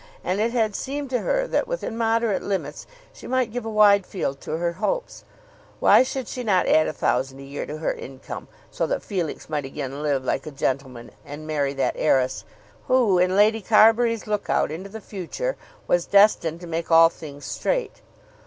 [0.23, 4.03] And it had seemed to her that, within moderate limits, she might give a wide
[4.03, 5.23] field to her hopes.
[5.79, 9.47] Why should she not add a thousand a year to her income, so that Felix
[9.47, 12.45] might again live like a gentleman and marry that heiress
[12.87, 17.45] who, in Lady Carbury's look out into the future, was destined to make all things
[17.45, 18.01] straight!